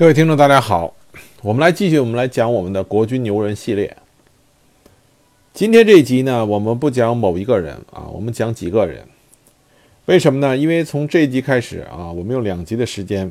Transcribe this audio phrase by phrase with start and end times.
[0.00, 0.94] 各位听众，大家好，
[1.42, 3.94] 我们来继续，我们来讲我们的国军牛人系列。
[5.52, 9.06] 今天这一集呢，我们不讲某一个人啊，我们讲几个人。
[10.06, 10.56] 为什么呢？
[10.56, 13.30] 因为从这一集开始啊，我们用两集的时间，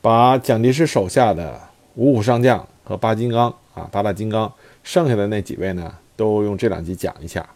[0.00, 1.60] 把蒋介石手下的
[1.96, 4.50] 五虎上将和八金刚啊，八大金刚，
[4.82, 7.46] 剩下的那几位呢，都用这两集讲一下。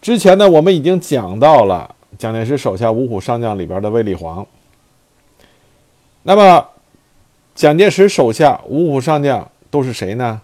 [0.00, 4.46] 之前呢，我们已经讲到了蒋介石手下五虎上将里边的卫立煌。
[6.22, 6.66] 那么，
[7.58, 10.40] 蒋介石手下五虎上将都是谁呢？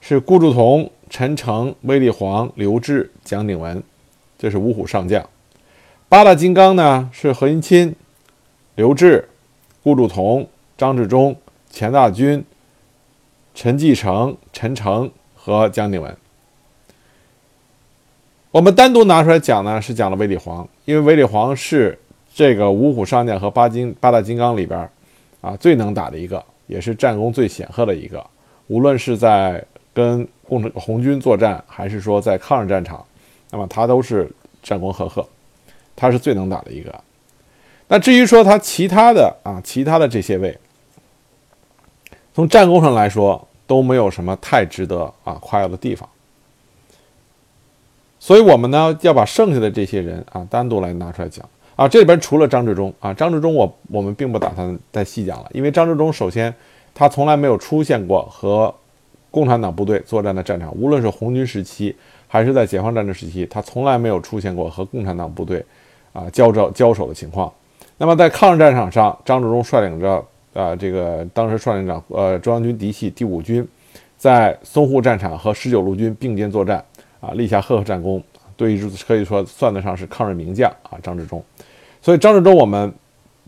[0.00, 3.82] 是顾祝同、陈诚、卫立煌、刘峙、蒋鼎文，
[4.38, 5.22] 这是五虎上将。
[6.08, 7.94] 八大金刚呢是何应钦、
[8.76, 9.22] 刘峙、
[9.82, 11.36] 顾祝同、张治中、
[11.68, 12.42] 钱大钧、
[13.54, 16.16] 陈继承、陈诚和蒋鼎文。
[18.52, 21.98] 我们单独拿出来讲呢，是讲了卫立煌，因为卫立煌是
[22.34, 24.88] 这个五虎上将和八金八大金刚里边
[25.42, 26.42] 啊最能打的一个。
[26.66, 28.24] 也是战功最显赫的一个，
[28.66, 33.04] 无论是在跟共红军作战，还是说在抗日战场，
[33.50, 34.30] 那么他都是
[34.62, 35.26] 战功赫赫，
[35.94, 36.94] 他是最能打的一个。
[37.88, 40.58] 那至于说他其他的啊，其他的这些位，
[42.34, 46.08] 从战功上来说都没有什么太值得啊夸耀的地方。
[48.18, 51.46] 所以我们呢要把剩下的这些人啊单独来拿出来讲。
[51.76, 56.54] 啊，这边除了张治中啊，张治中我我们并不打算再细讲了，因为张治中首先
[56.94, 58.72] 他从来没有出现过和
[59.30, 61.94] 共产党部队作战的战场，无论是红军时期
[62.28, 65.64] 还是在解放战争时期，他从来没有出现过和共产党部队
[66.12, 67.52] 啊交招交手的情况。
[67.98, 73.66] 那么在抗日战场上，张治中率领着啊这个当时率领长呃中央军嫡系第五军，
[74.16, 76.84] 在淞沪战场和十九路军并肩作战
[77.20, 78.22] 啊，立下赫赫战功。
[78.56, 81.42] 对于可以说算得上是抗日名将啊，张治中。
[82.00, 82.92] 所以张治中我们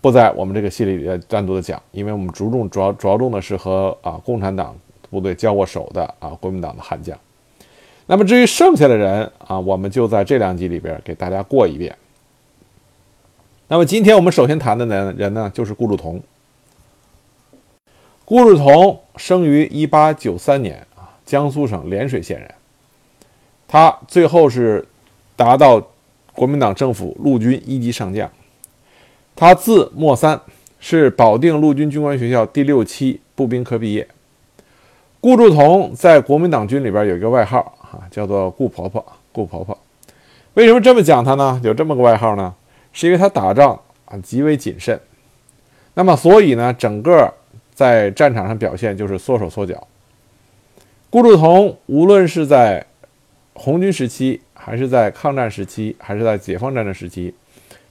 [0.00, 4.74] 不在我们这个系列里单独的讲，因为我们着重主要着重的是和啊共产党
[5.10, 7.18] 部队交过手的啊国民党的悍将。
[8.06, 11.96] 那么至于剩下的人啊，我们就在这两集里边给大家过一遍。
[13.68, 16.22] 那么今天我们首先谈的呢人呢，就是顾祝同。
[18.24, 22.54] 顾祝同生于一八九三年啊，江苏省涟水县人。
[23.68, 24.86] 他最后是
[25.36, 25.80] 达到
[26.32, 28.28] 国民党政府陆军一级上将。
[29.36, 30.40] 他字莫三，
[30.80, 34.08] 是保定陆军军官学校第六期步兵科毕业。
[35.20, 39.04] 顾祝同在国民党军里边有一个外号啊，叫做顾婆婆。
[39.32, 39.76] 顾婆婆
[40.54, 41.60] 为什么这么讲他呢？
[41.62, 42.54] 有这么个外号呢？
[42.92, 44.98] 是因为他打仗啊极为谨慎，
[45.92, 47.30] 那么所以呢，整个
[47.74, 49.86] 在战场上表现就是缩手缩脚。
[51.10, 52.86] 顾祝同无论是在
[53.52, 57.32] 红军时期，还是在抗战时期，还是在解放战争时期，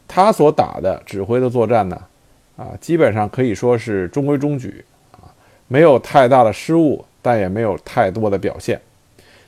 [0.05, 1.97] 他所打的指挥的作战呢，
[2.57, 5.31] 啊，基本上可以说是中规中矩啊，
[5.69, 8.77] 没有太大的失误，但也没有太多的表现。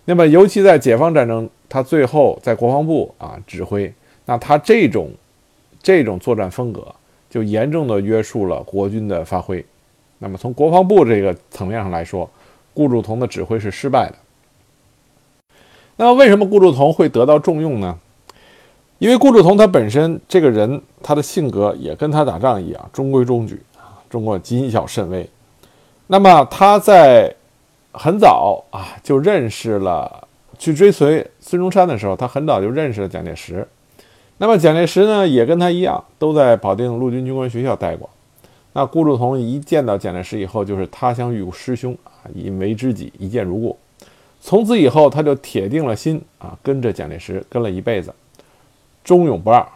[0.05, 5.11] 那么，尤其在解放战争，他最后在国防部啊指挥，那他这种
[5.83, 6.87] 这种作战风格，
[7.29, 9.65] 就严重的约束了国军的发挥。
[10.19, 12.29] 那么，从国防部这个层面上来说，
[12.73, 14.15] 顾祝同的指挥是失败的。
[15.97, 17.97] 那，为什么顾祝同会得到重用呢？
[18.99, 25.29] 因为顾祝同他本身这个人，他的性格也跟他打仗一样，中规中矩啊，中国谨小慎微。
[26.07, 27.35] 那么他在
[27.91, 30.27] 很早啊就认识了
[30.57, 33.67] 去追随孙中山的时候，他很早就认识了蒋介石。
[34.37, 38.09] 那么蒋介石呢，也跟他一样，都在保定陆军军官学校待过。
[38.73, 43.77] 那顾祝同一见到蒋介石以后，就是他乡遇师兄啊，以为知己，一见如故。
[44.47, 48.13] 从此以后，他就铁定了心啊，跟着蒋介石跟了一辈子，
[49.03, 49.67] 忠勇不二。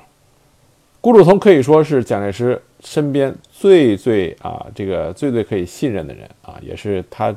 [1.02, 7.36] 顾祝同可以说是蒋介石身边最最啊，这个最最可以信任的人啊，也是他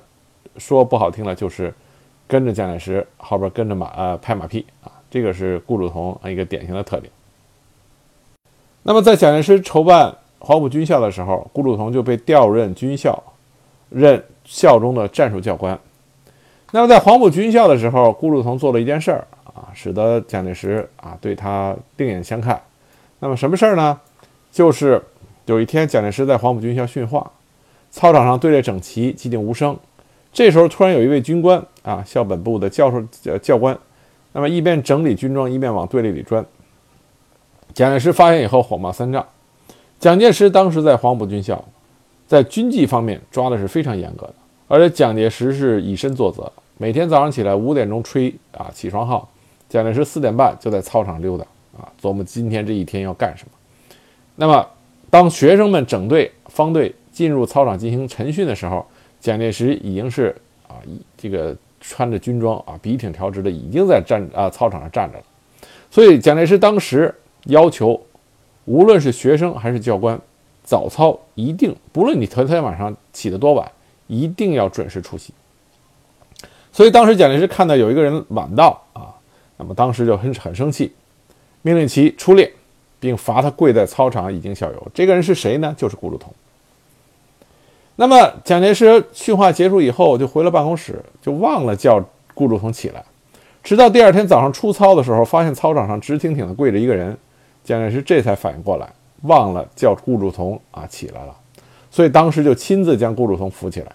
[0.59, 1.75] 说不好听了，就是
[2.29, 7.11] 跟着蒋介石后边跟着马呃拍马屁啊，这个是顾祝同一个典型的特点。
[8.85, 13.21] 那么在蒋介石筹办黄埔军校的时候，顾祝同就被调任军校，
[13.91, 15.77] 任校中的战术教官。
[16.75, 22.61] 那么在黄埔军校的时候，顾祝同做了一件事儿啊，使得蒋介石啊对他另眼相看。
[23.21, 24.01] 那么什么事儿呢？
[24.51, 25.01] 就是
[25.47, 27.31] 有一天蒋介石在黄埔军校训话，
[27.93, 29.77] 操场上队列整齐，寂静无声。
[30.33, 33.79] 这时候突然有一位军官啊，校本部的教授教教官，
[34.33, 36.45] 那么一边整理军装，一边往队列里钻。
[37.73, 39.25] 蒋介石发现以后火冒三丈。
[40.01, 41.65] 蒋介石当时在黄埔军校，
[42.27, 44.35] 在军纪方面抓的是非常严格的，
[44.67, 46.51] 而且蒋介石是以身作则。
[46.85, 49.27] 每天早上起来五点钟吹啊起床号，
[49.71, 51.43] 蒋介石四点半就在操场溜达
[51.79, 53.51] 啊，琢磨今天这一天要干什么。
[54.37, 54.69] 那么，
[55.09, 58.85] 当学生们整队方队进入操场进行晨训的时候，
[59.19, 60.37] 蒋介石已经是
[60.69, 60.77] 啊，
[61.17, 65.25] 这个穿着军装啊，笔挺条直的，已经在站啊操场上站着了。
[65.91, 67.15] 所以蒋介石当时
[67.45, 67.99] 要求，
[68.67, 70.21] 无论是学生还是教官，
[70.63, 73.73] 早操一定，不论你头天晚上起得多晚，
[74.07, 75.33] 一定要准时出席。
[76.75, 79.15] 所以当时蒋介石看到有一个人晚到啊，
[79.57, 80.93] 那么当时就很很生气，
[81.63, 82.53] 命令其出列，
[82.99, 84.89] 并罚他跪在操场以经效尤。
[84.93, 85.73] 这个人是谁呢？
[85.79, 86.35] 就是顾祝同。
[87.95, 92.05] 那么蒋介石训话结束以后，就回了办公室，就忘了叫
[92.35, 93.05] 顾祝同起来。
[93.63, 97.17] 直到第二天早上出操的时候，发现操场上直挺挺的跪着一个人，
[97.63, 98.93] 蒋介石这才反应过来，
[99.23, 101.33] 忘了叫顾祝同啊起来了。
[101.89, 103.93] 所以当时就亲自将顾祝同扶起来，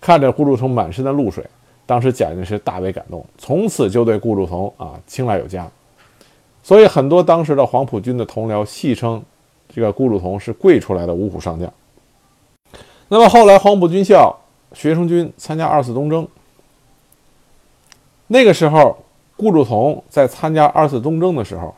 [0.00, 1.44] 看着顾祝同满身的露水。
[1.84, 5.68] 当时蒋介石大为感动，从此就对顾祝同啊青睐有加，
[6.62, 9.22] 所以很多当时的黄埔军的同僚戏称
[9.74, 11.70] 这个顾祝同是跪出来的五虎上将。
[13.08, 14.34] 那么后来黄埔军校
[14.72, 16.26] 学生军参加二次东征，
[18.28, 18.96] 那个时候
[19.36, 21.74] 顾祝同在参加二次东征的时候，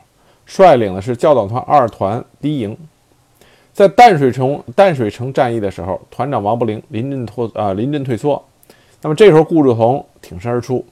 [0.46, 2.76] 率领的是教导团二团第一营，
[3.72, 8.40] 在淡水城淡水城战役的时候，团长王伯龄临阵脱啊临阵退缩。
[9.04, 10.82] 那么这时候，顾祝同挺身而出，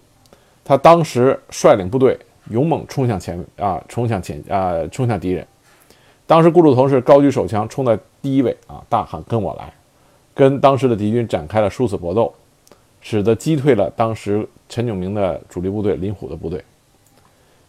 [0.62, 2.19] 他当时率领部队
[2.50, 5.47] 勇猛冲向前啊，冲向前啊，冲向敌人。
[6.26, 9.73] 当时顾祝同是高举手枪冲在第一位啊，大喊“跟我来”，
[10.37, 12.31] 跟当时的敌军展开了殊死搏斗，
[13.00, 16.62] 使得击退了当时陈炯明的主力部队林虎的部队。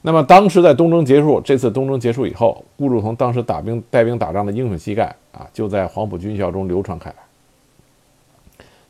[0.01, 7.16] 那么当时在东征结束，这次东征结束以后，顾祝同当时打兵带兵打仗的英雄气概啊，就在黄埔军校中流传开来。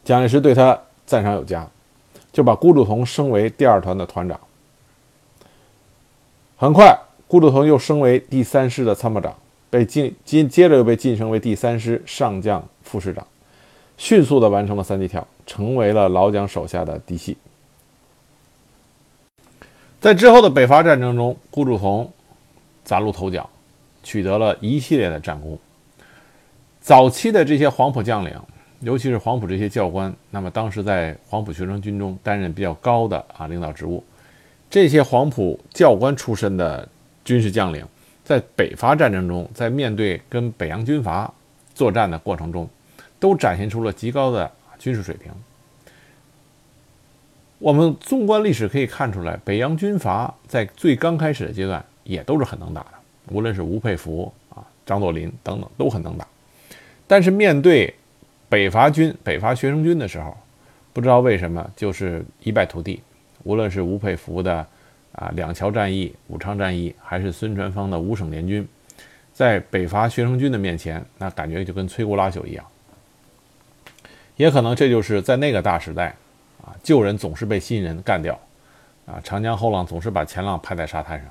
[0.04, 0.76] 蒋介石对他。
[1.06, 1.68] 赞赏有加，
[2.32, 4.40] 就把顾祝同升为第二团的团长。
[6.58, 6.98] 很快，
[7.28, 9.36] 顾祝同又升为第三师的参谋长，
[9.70, 13.28] 被晋接接着又被晋升为第三师上将副师长，
[13.98, 17.38] 迅速的完成了三级跳，成为了老蒋手下的嫡系。
[20.00, 22.12] 在之后的北伐战争中，顾祝同
[22.86, 23.50] 崭露头角，
[24.04, 25.60] 取得了一系列的战功。
[26.80, 28.34] 早期的这些黄埔将领。
[28.84, 34.04] 尤其是黄埔这些教官，那么当时在黄埔学生军中担任比较高的啊领导职务，
[34.70, 36.88] 这些黄埔教官出身的
[37.24, 37.86] 军事将领，
[38.26, 41.34] 在北伐战争中，在面对跟北洋军阀
[41.74, 42.70] 作战的过程中，
[43.20, 45.32] 都展现出了极高的军事水平。
[47.60, 52.90] 我们纵观历史可以看出来，北洋军阀在最刚开始的阶段也都是很能打的，
[53.30, 56.28] 无论是吴佩孚啊、张作霖等等都很能打，
[57.08, 57.94] 但是面对
[58.54, 60.38] 北伐军、北伐学生军的时候，
[60.94, 63.02] 不知道为什么就是一败涂地。
[63.42, 64.64] 无论是吴佩孚的
[65.12, 68.68] 啊两桥战役、武昌战役，还是孙传芳的五省联军，
[69.34, 72.64] 在北伐学生军的面前，那感觉就跟摧枯拉朽一样。
[74.36, 76.16] 也可能这就是在那个大时代，
[76.64, 78.40] 啊旧人总是被新人干掉，
[79.08, 81.28] 啊长江后浪总是把前浪拍在沙滩上。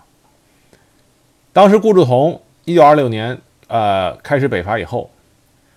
[1.53, 3.39] 当时顾祝同一九二六年
[3.69, 5.09] 呃开始北伐以后。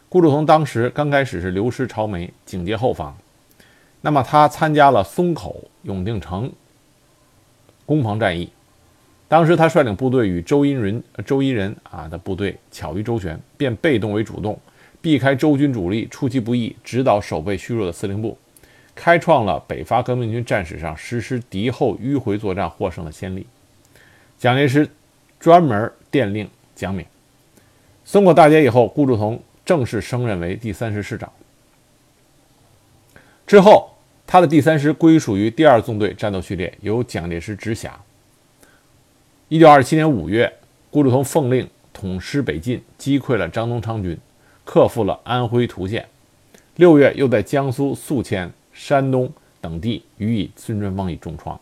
[0.07, 3.18] 顾祝同当时刚开始是流师朝梅，警戒后方。
[4.02, 6.52] 那么他参加了松口、永定城
[7.86, 8.50] 攻防战役。
[9.28, 14.57] 当时他率领部队与周荫人、周荫人啊的部队巧于周旋，变被动为主动，
[15.02, 18.38] 避开周军主力出其不意，指导守备虚弱的司令部，
[18.94, 23.48] 开创了北伐革命军战史上实施敌后迂回作战获胜的先例。
[24.38, 24.88] 蒋介石
[25.39, 27.03] 专门电令蒋敏，
[28.06, 29.41] 松口大捷以后，顾祝同。
[29.65, 31.31] 正式升任为第三师师长。
[33.48, 33.89] 之后，
[34.27, 38.00] 他的第三师归属于第二纵队战斗序列，由蒋介石直辖。
[39.50, 40.51] 一九二七年五月，
[40.89, 44.17] 顾祝同奉令统师北进，击溃了张宗昌军，
[44.63, 46.07] 克复了安徽涂县。
[46.75, 49.31] 六月，又在江苏宿迁、山东
[49.62, 51.60] 等地予以孙传芳以重创。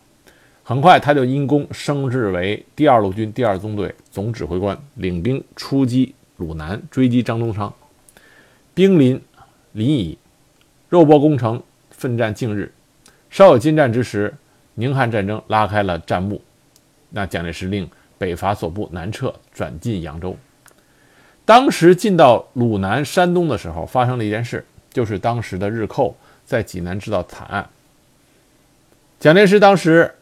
[0.63, 7.71] 很快，他就因功升至为第二路军第二纵队总指挥官，领兵出击鲁南，追击张宗昌。
[8.75, 9.21] 兵临
[9.73, 10.17] 临沂，
[10.89, 11.61] 肉搏攻城，
[11.91, 12.71] 奋战近日。
[13.29, 14.33] 稍有进战之时，
[14.75, 16.41] 宁汉战争拉开了战幕。
[17.09, 17.87] 那蒋介石令
[18.17, 20.35] 北伐所部南撤，转进扬州。
[21.45, 27.69] 当时进到鲁南、山东的时候，发生了一件事，就是当时的日寇在济南制造惨案。
[29.19, 30.15] 蒋介石当时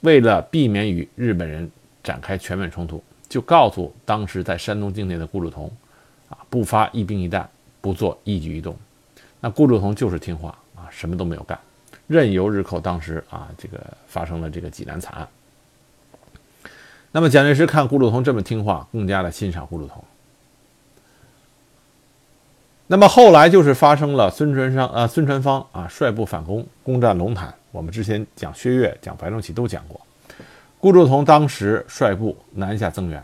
[0.00, 1.70] 为了避免与日本人
[2.02, 5.70] 展开全面冲突，就告诉当时在山东境内的顾祝同
[6.30, 7.46] ：“啊，不发一兵一弹。”
[7.80, 8.76] 不做一举一动，
[9.40, 11.58] 那顾祝同就是听话啊，什么都没有干，
[12.06, 15.28] 任由日寇当时啊这个发生了这个济南惨案。
[17.12, 20.04] 那么蒋介石看顾祝同这么听话，更加的欣赏顾祝同。
[22.86, 27.54] 那么后来就是发生了孙传商啊，孙传芳啊率部反攻，攻占龙潭。
[27.70, 30.00] 我们之前讲薛岳、讲白崇禧都讲过。
[30.80, 33.22] 顾祝同当时率部南下增援，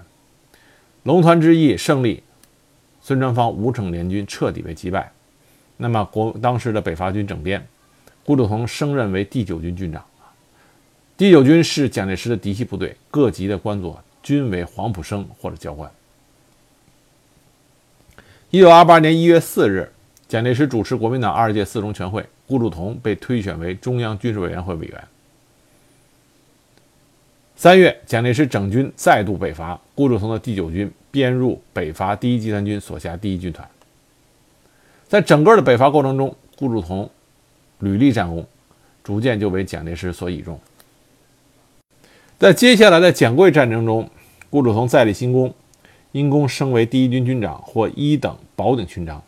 [1.05, 2.23] 龙团之役胜利，
[3.07, 5.13] 孙传芳五城联军彻底被击败。
[5.77, 7.67] 那么国当时的北伐军整编，
[8.25, 10.03] 顾祝同升任为第九军军长。
[11.15, 15.91] 第九军是蒋介石的嫡系部队，各级的官佐均为黄埔生或者教官。
[18.49, 19.93] 一九二八年一月四日，
[20.27, 25.05] 蒋介石主持国民党二届四中全会，顾祝同被推选为中央军事委员会委员。
[27.55, 33.68] 三月，蒋介石整军再度北伐，顾祝同的第九军编入北伐第一集团军所辖第一军团。
[35.06, 37.09] 在整个的北伐过程中，顾祝同
[37.78, 38.44] 屡立战功，
[39.04, 40.59] 逐渐就为蒋介石所倚重。
[42.37, 44.11] 在接下来的蒋桂战争中，
[44.50, 45.54] 顾祝同再立新功，
[46.11, 49.23] 因功升为第一军军长，获一等宝鼎勋章。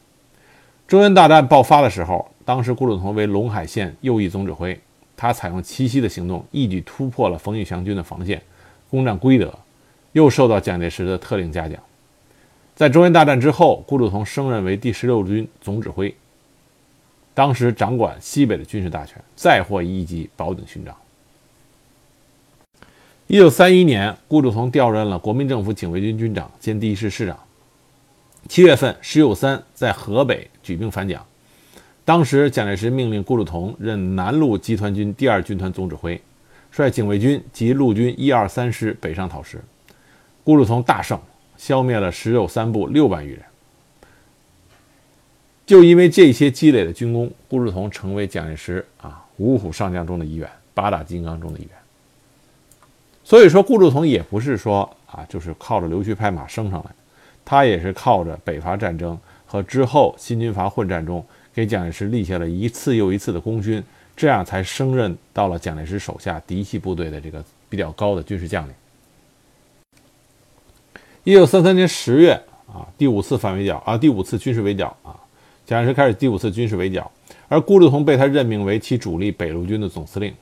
[0.88, 4.76] 中原大战爆发的时候，当时顾祝同为陇海县右翼总指挥。
[5.16, 8.42] 他采用奇袭的行动，一举突破了冯玉祥军的防线，
[8.90, 9.56] 攻占归德，
[10.16, 11.78] 又受到蒋介石的特令嘉奖。
[12.74, 16.14] 在中原大战之后，顾祝同升任为第十六军总指挥，
[17.34, 20.96] 当时掌管西北的军事大权，再获一级宝鼎勋章。
[23.26, 27.38] 一九三一年，顾祝同调任了国民政府警卫军军长兼第一师师长。
[28.48, 31.22] 七月份，石友三在河北举兵反蒋。
[32.06, 36.18] 当时，蒋介石命令顾祝同任南路集团军第二军团总指挥，
[36.70, 39.60] 率警卫军及陆军一二三师北上讨石。
[40.46, 41.18] 顾祝同大胜，
[41.56, 43.42] 消灭了石友三部六万余人。
[45.66, 51.70] 就因为这些积累的军功，顾祝同成为蒋介石啊五虎上将中的一员，八大金刚中的一员。
[53.24, 56.90] 所以说，顾祝同也不是说啊，就是靠着溜须拍马升上来，
[57.44, 61.26] 他也是靠着北伐战争和之后新军阀混战中。
[61.52, 63.82] 给蒋介石立下了一次又一次的功勋，
[64.14, 68.74] 这样才升任到了蒋介石手下嫡系部队的这个比较高的军事将领。
[71.26, 75.10] 一九三三年十月啊，第五次反围剿啊，第五次军事围剿啊，
[75.66, 77.10] 蒋介石开始第五次军事围剿，
[77.48, 80.32] 而顾祝同被他任命为其主力北路军的总司令。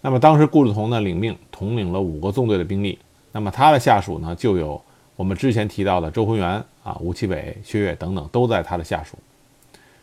[0.00, 2.98] 那么当时顾祝同呢，领命统领了五个纵队的兵力，
[3.30, 4.80] 那么他的下属呢，就有
[5.16, 9.18] 我们之前提到的周浑元啊、吴奇伟、薛岳等等，都在他的下属。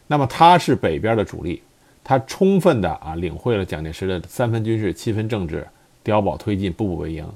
[0.06, 1.60] 那么他是北边的主力，
[2.04, 5.68] 他充分的啊领会了蒋介石的三分军事七分政治，
[6.06, 7.28] 碉堡推进步步为营。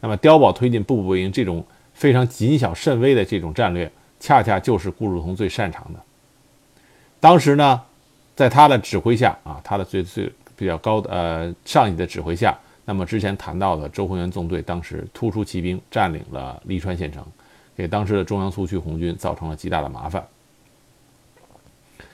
[0.00, 6.00] 那么碉堡推进步步为营这种非常谨小慎微的这种战略，恰恰就是顾祝同最擅长的。
[7.20, 7.80] 当时呢，
[8.36, 17.24] 在他的指挥下啊，他的最最比较高的呃上级的指挥下，那么之前谈到的周浑元纵队当时突出骑兵，占领了利川县城，
[17.74, 20.26] 给当时的中央苏区红军造成了极大的麻烦。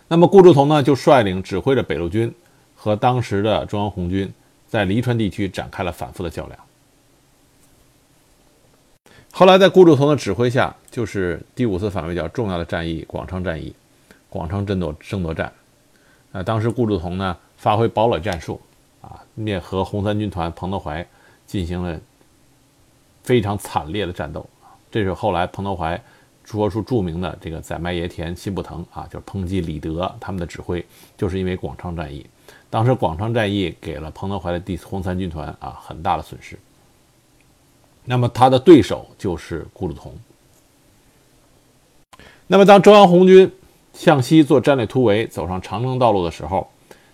[0.06, 2.32] 那么顾祝同呢，就率领指挥着北路军
[2.76, 4.32] 和当时的中央红军，
[4.68, 6.58] 在黎川地区展开了反复的较量。
[9.32, 13.74] 后来在顾祝同的指挥下，就是第五次反围剿重要的战役——广昌战役、
[14.28, 15.52] 广昌争夺争夺战。
[16.32, 18.60] 啊，当时顾祝同呢，发挥堡垒战术，
[19.00, 21.06] 啊，灭和红三军团彭德怀
[21.46, 21.98] 进行了
[23.22, 24.48] 非常惨烈的战斗。
[24.90, 26.00] 这是后来彭德怀。
[26.42, 30.84] 说出著名的这个“宰麦爷田心不疼”啊，就是抨击李德他们的指挥，
[31.16, 32.26] 就是因为广昌战役。
[32.68, 36.58] 当时广昌战役给了彭德怀的第红三军团啊很大的损失。
[38.04, 40.14] 那么他的对手就是顾祝同。
[42.46, 43.50] 那么当中央红军
[43.92, 46.68] 向西做战略突围，走上长征道路的时候，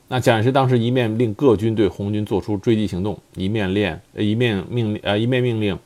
[0.08, 5.78] 那蒋介石当时一面令各军对红军做出追击行动，一面练一面命令呃一面命令。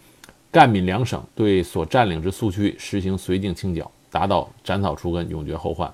[0.52, 5.88] 赣闽两省对所占领之苏区实行绥靖清剿，达到斩草除根、永绝后患。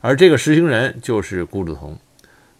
[0.00, 1.96] 而这个实行人就是顾祝同。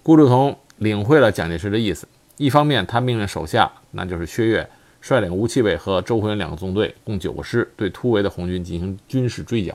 [0.04, 4.70] 顾祝同领会了蒋介石的意思，一方面他命令手下，那就是薛岳，
[5.06, 9.74] 率领吴奇伟和周浑元两个纵队，共九个师，对突围的红军进行军事追剿；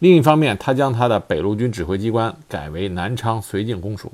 [0.00, 4.10] 另一方面，他将他的北路军指挥机关改为南昌绥靖公署，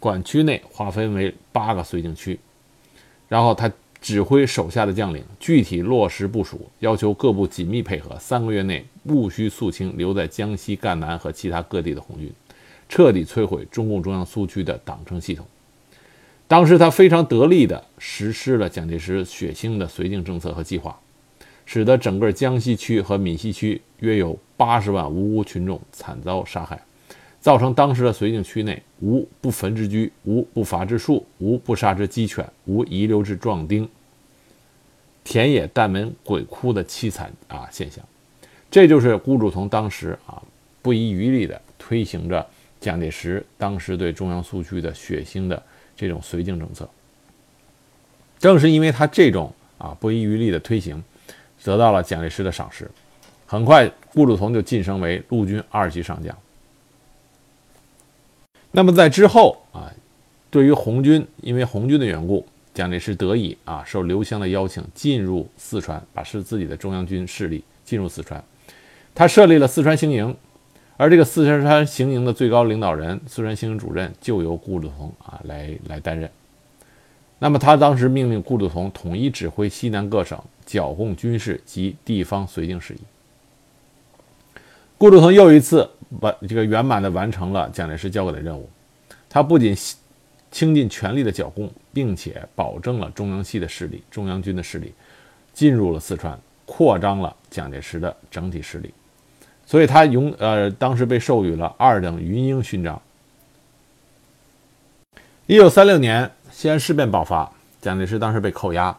[0.00, 2.40] 管区内划分为八个绥靖区，
[3.28, 3.70] 然后他。
[3.98, 12.30] 指挥手下的将领具体落实部署，要求各部紧密配合，三个月内务须肃清留在江西赣南和其他各地的红军，
[12.88, 15.44] 彻底摧毁中共中央苏区的党政系统。
[16.48, 20.98] 当时他非常得力地实施了蒋介石血腥的绥靖政策和计划，
[21.64, 26.80] 使得整个江西区和闽西区约有八十万无辜群众惨遭杀害。
[27.40, 33.88] 造成当时的绥靖区内无不焚之居，无不伐之树，无不杀之鸡犬，无遗留之壮丁，
[35.22, 38.04] 田野弹门鬼哭的凄惨啊现象。
[38.68, 40.42] 这就是顾祝同当时啊
[40.82, 42.44] 不遗余力地推行着
[42.80, 45.62] 蒋介石当时对中央苏区的血腥的
[45.96, 46.88] 这种绥靖政策。
[48.38, 51.02] 正是因为他这种啊不遗余力的推行，
[51.64, 52.90] 得到了蒋介石的赏识。
[53.46, 56.36] 很快，顾祝同就晋升为陆军二级上将。
[58.72, 59.90] 那么在之后啊，
[60.50, 68.42] 对于红军，因为红军的缘故，蒋介石得以啊受刘湘的邀请进入四川，把是自己的中央军势力进入四川。
[69.14, 70.36] 他设立了四川行营，
[70.96, 76.30] 而这个四川行营的最高领导人、四川行营主任就由顾祝同啊来来担任。
[77.38, 83.00] 那么他当时命令顾祝同统一指挥西南各省剿共军事及地方绥靖事宜。
[84.96, 88.66] 顾祝同又一次完这个圆满地完成了蒋介石交给的任务。
[89.28, 89.76] 他不仅
[90.50, 94.94] 倾尽全力的剿共，并且保证了中央系的势力、中央军的势力
[95.52, 98.94] 进入了四川，扩张了蒋介石的整体势力。
[99.66, 103.02] 所以，他永呃当时被授予了二等云鹰勋章。
[105.46, 106.30] 一九三六年。
[106.52, 108.96] 西安事变爆发，蒋介石当时被扣押。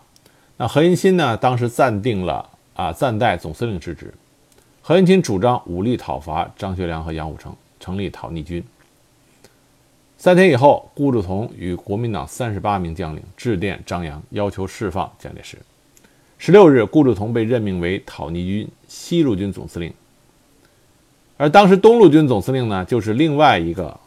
[0.57, 1.35] 那何应钦呢？
[1.35, 4.13] 当时暂定了啊，暂代总司令之职。
[4.83, 8.63] 何应钦主张武力讨伐张学良和杨虎城，成立讨逆军。
[10.19, 15.57] 三天以后，顾祝同与国民党三十八名将领致电张杨，要求释放蒋介石。
[16.37, 19.91] 十六日，顾祝同被任命为讨逆军西路军总司令。
[21.37, 23.99] 而当时东路军总司令呢，就是另外一个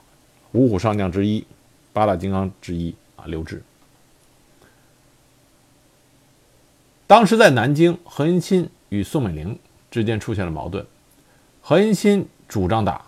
[0.53, 1.47] 五虎上将之一，
[1.93, 2.95] 八大金刚之一。
[3.17, 3.63] 啊，刘志。
[7.07, 9.59] 当时在南京，何应钦与宋美龄
[9.91, 10.87] 之间出现了矛盾。
[11.61, 13.03] 何应钦主张打。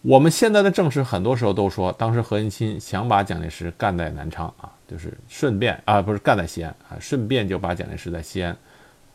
[0.00, 8.56] 我们现在的正史很多时候都说，当时何应钦想把蒋介石干在南昌啊，就是顺便啊，不是干在西安啊，顺便就把蒋介石在西安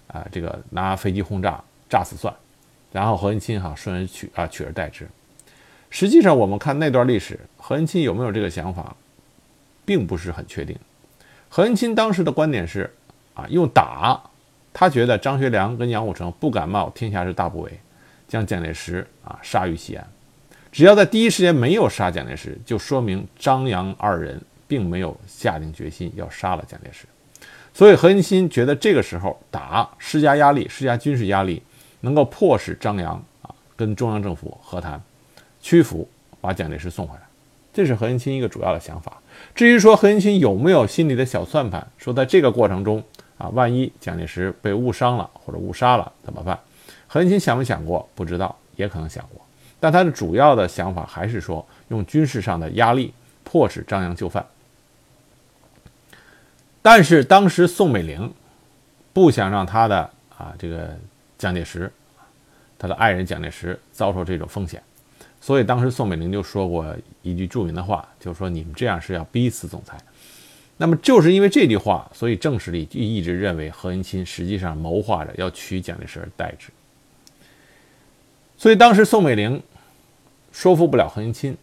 [0.05, 2.31] 啊，这个拿飞机轰炸炸死算。
[2.95, 5.05] 然后何应钦哈顺而取啊取而代之。
[5.89, 8.95] 实际上，我们看那段历史，何应钦有没有这个想法？
[9.83, 10.73] 并不是很确定。
[11.49, 12.89] 何应钦当时的观点是，
[13.33, 14.17] 啊，用打，
[14.71, 17.71] 他觉得张学良跟杨虎城不敢冒天下之大不韪，
[18.29, 20.07] 将蒋介石啊杀于西安。
[20.71, 27.05] 只要在第一时间没有杀蒋介石，就说明张杨二人并没有下定决心要杀了蒋介石。
[27.73, 31.61] 所以何应钦觉得这个时候打，施加压力，施加军事压力，
[32.05, 35.01] 能够迫使张杨啊跟中央政府和谈，
[35.59, 36.07] 屈服，
[36.39, 37.21] 把蒋介石送回来。
[37.73, 39.17] 这是何应钦一个主要的想法。
[39.55, 43.03] 至于说何应钦有没有心里的小算盘，说在这个过程中
[43.39, 46.59] 啊，万一蒋介石被误伤了或者误杀了怎么办？
[47.07, 48.07] 何应钦想没想过？
[48.13, 49.41] 不知道，也可能想过。
[49.79, 53.11] 但他的主要的想法还是说，用军事上的压力
[53.43, 54.45] 迫使张杨就范。
[56.81, 58.31] 但是当时宋美龄
[59.11, 60.97] 不想让他的啊这个
[61.37, 61.91] 蒋介石，
[62.77, 64.81] 他的爱人蒋介石遭受这种风险。
[65.41, 69.97] 所以当时宋美龄就说过一句著名的话，就是说你们这样是要逼死总裁。
[70.77, 76.69] 那么就是因为这句话，所以正史里就一直认为何应钦实际上谋划着要取蒋介石而代之。
[78.57, 79.61] 所以当时宋美龄
[80.51, 81.55] 说服不了何应钦，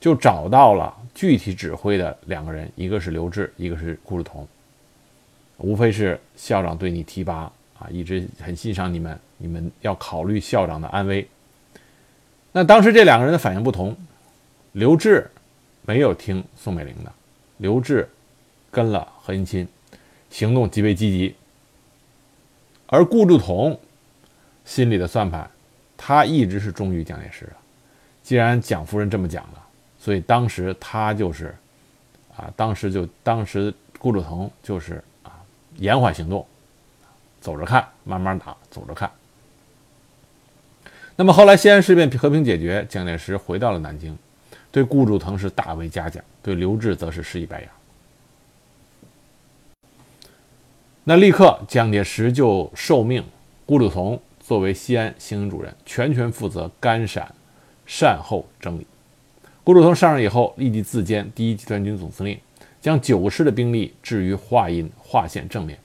[0.00, 4.46] 就找到了具体指挥的两个人，一个是刘志，一个是顾祝同。
[5.58, 11.26] 无非是校长对你提拔啊，一直很欣赏你们，你们要考虑校长的安危。
[12.52, 13.96] 那当时这两个人的反应不同，
[14.72, 15.28] 刘志
[15.82, 17.12] 没有听宋美龄的，
[17.56, 18.08] 刘志
[18.70, 19.66] 跟了何应钦，
[20.28, 21.34] 行动极为积极。
[22.86, 23.78] 而顾祝同
[24.64, 25.48] 心里的算盘，
[25.96, 27.52] 他一直是忠于蒋介石的。
[28.22, 29.66] 既然蒋夫人这么讲了，
[29.98, 31.54] 所以当时他就是
[32.36, 35.38] 啊，当时就当时顾祝同就是啊，
[35.76, 36.44] 延缓行动，
[37.40, 39.10] 走着看，慢慢打，走着看。
[41.16, 44.16] 那么后来西安事变和平解决，蒋介石回到了南京，
[44.70, 47.70] 对顾祝同是大为嘉奖，对刘志则是施以白杨。
[51.04, 53.24] 那立刻蒋介石就受命，
[53.66, 57.34] 顾祝同作为西安行营主任，全权负责甘陕
[57.86, 58.86] 善后整理。
[59.64, 62.38] 顾祝同上任以后，立即自兼第一集团军总司令，
[62.80, 65.78] 将九师的兵力置于华阴华县正面，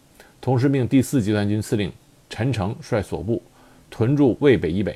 [0.46, 1.92] 同时命第四集团军司令
[2.30, 3.42] 陈诚率所部
[3.90, 4.96] 屯驻渭北以北。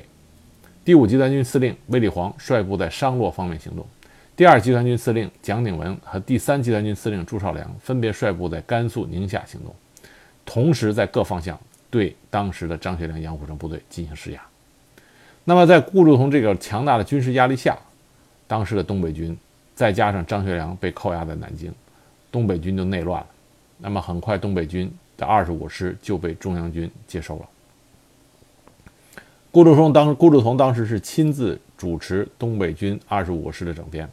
[0.84, 3.84] 第五集团军司令卫立煌率部在商洛方面行动，
[4.36, 9.74] 第二集团军司令蒋鼎文和第三集团军司令朱绍良分别率部在甘肃、宁夏行动，
[10.46, 11.58] 同时在各方向
[11.90, 14.40] 对当时的张学良、杨虎城部队进行施压。
[15.42, 17.76] 那么，在顾祝同这个强大的军事压力下，
[18.46, 19.36] 当时的东北军
[19.74, 21.74] 再加上张学良被扣押在南京，
[22.30, 23.26] 东北军就内乱了。
[23.78, 24.88] 那么，很快东北军
[25.20, 27.48] 的二十五师就被中央军接收了。
[29.50, 34.08] 顾祝同当顾祝同当时是亲自主持东北军二十五师的整编，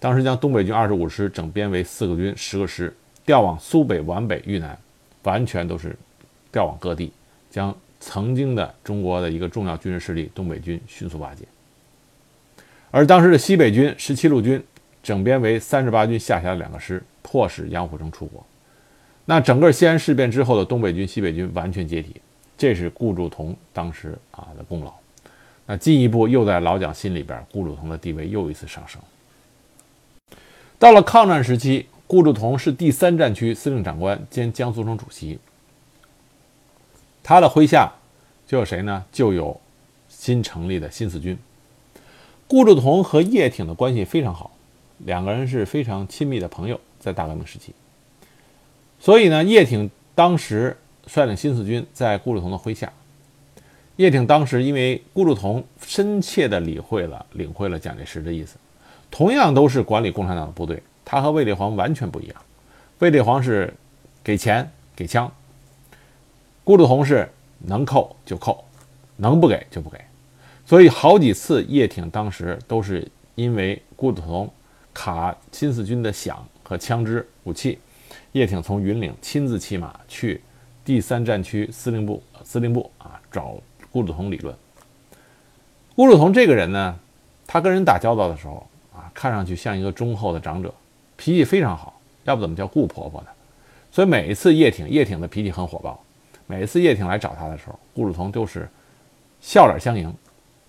[0.00, 2.90] 当时将东北军二十五师整编为四个军十个师，
[3.26, 4.78] 调往苏北、皖北、豫南，
[5.24, 5.94] 完全都是
[6.50, 7.12] 调往各地，
[7.50, 11.44] 将曾经的中国的一个重要军事势力东北军迅速瓦解。
[12.90, 14.62] 而当时的西北军十七路军
[15.02, 18.42] 整编为三十八军下辖的两个师，迫使杨虎城出国。
[19.26, 22.16] 那整个西安事变之后的东北军、西北军完全解体。
[22.56, 24.90] 这是顾祝同当时啊的功劳，
[25.66, 28.98] 那进一步又在老蒋心里边，顾祝同的地位又一次上升。
[30.78, 35.38] 到了抗战时期，顾祝同是第三战区司令长官兼江苏省主席，
[37.22, 37.92] 他的麾下
[38.46, 39.04] 就有谁呢？
[39.12, 39.60] 就有
[40.08, 41.36] 新成立的新四军。
[42.46, 44.50] 顾祝同和叶挺的关系非常好，
[45.00, 47.74] 两个人是非常亲密的朋友，在大革命时期。
[49.00, 50.76] 所以呢，叶挺当时。
[51.08, 52.92] 率领新四军在顾祝同的麾下，
[53.94, 58.56] 叶挺当时因为顾祝同深切地理会了、领会了蒋介石的意思，
[59.08, 62.36] 同样都是管理共产党的部队，他和卫立煌完全不一样。
[62.98, 63.72] 卫立煌是
[64.24, 65.30] 给钱给枪，
[66.64, 68.64] 顾祝同是能扣就扣，
[69.14, 70.00] 能不给就不给。
[70.66, 73.06] 所以好几次叶挺当时都是
[73.36, 74.52] 因为顾祝同
[74.92, 77.78] 卡新四军的饷和枪支武器，
[78.36, 80.42] 叶挺从云岭亲自骑马去。
[80.84, 83.54] 第三战区司令部司令部啊，找
[83.90, 84.54] 顾祝同理论。
[85.94, 86.94] 顾祝同这个人呢，
[87.46, 90.72] 他跟人打交道的时候啊，看上去像一个忠厚的长者，
[91.16, 93.28] 脾气非常好，要不怎么叫顾婆婆呢？
[93.90, 95.98] 所以每一次叶挺，叶挺的脾气很火爆。
[96.46, 98.68] 每一次叶挺来找他的时候，顾祝同都是
[99.40, 100.14] 笑脸相迎，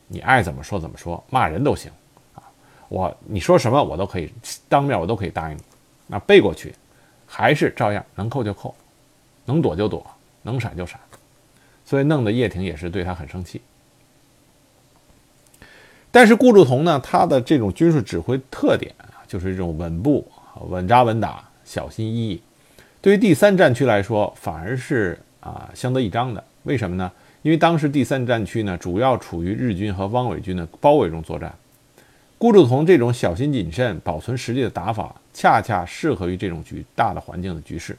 [0.08, 1.92] 你爱怎么说怎么说，骂人都行
[2.34, 2.42] 啊。
[2.88, 4.32] 我你说什么我都可以，
[4.70, 5.62] 当面我都可以答应你。
[6.08, 6.74] 那背过去，
[7.28, 8.74] 还是照样能扣就扣。
[9.50, 10.06] 能躲就躲，
[10.42, 11.00] 能闪就闪，
[11.86, 13.62] 所以弄得叶挺也是对他很生气。
[16.12, 20.30] 但是顾祝同呢，他的这种军事指挥特点啊，就是这种稳步、
[20.68, 22.42] 稳扎稳打、小心翼翼。
[23.02, 26.44] 对于第三战区来说，反而是啊相得益彰的。
[26.64, 27.10] 为什么呢？
[27.42, 31.56] 因为当时第三战区呢，主要处于日军和汪伪军的包围中作战。
[32.38, 37.98] 顾祝同这种小心谨慎、保存实力的打法，恰恰适合于这种局大的环境的局势。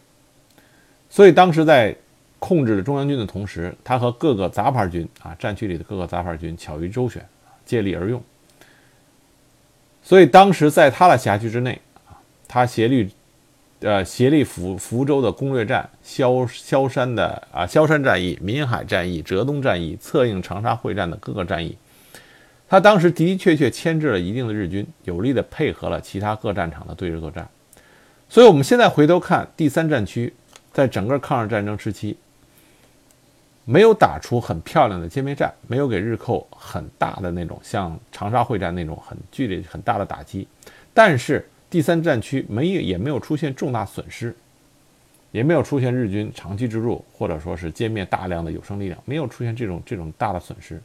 [1.11, 1.97] 所以当时在
[2.39, 7.27] 控制着中央军的同时，他和各个杂牌军啊，战区里的各个杂牌军巧于周旋，
[7.67, 8.23] 借力而用。
[10.03, 12.15] 所以当时在他的辖区之内啊，
[12.47, 13.11] 他协力，
[13.81, 21.77] 呃，协力福福州的攻略战、萧萧山的啊萧山战役、闽海战役、浙东战役、策应长沙会战的各个战役，
[22.69, 27.49] 他当时的的确确牵制了一定的日军，有力的配合了其他各战场的对日作战。
[28.29, 30.33] 所以我们现在回头看第三战区。
[30.71, 32.17] 在整个抗日战争时期，
[33.65, 40.47] 没有打出很漂亮的歼灭战，没有给日寇很大的那种像长沙会战那种很剧烈、很大的打击。
[40.95, 44.33] 但是第三战区没有，也没有出现重大损失，
[45.33, 50.81] 也没有出现日军长期植入，或者说是歼灭大量的有生力量，没有出现这种这种大的损失。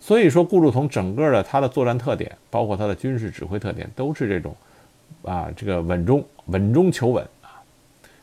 [0.00, 4.56] 所以说，顾祝同整个的他的作战特点，包括他的军事指挥特点，都是这种
[5.22, 7.60] 啊，这个稳中稳中求稳啊。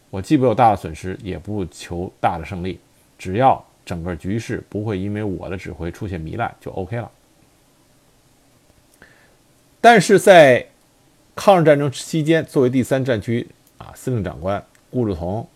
[0.09, 2.79] 我既不有大的损失，也不求大的胜利，
[3.17, 7.11] 只要整个局势不会因为我的指挥出现糜烂，就 OK 了。
[9.81, 10.65] 但是在
[11.35, 13.45] 抗日战争期间，作为第三战区
[13.77, 15.47] 啊司令长官，顾祝同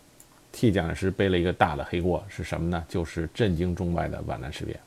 [0.52, 2.84] 替蒋介石背了一个大的黑锅，是什么呢？
[2.88, 4.78] 就是震惊中外的皖南事变。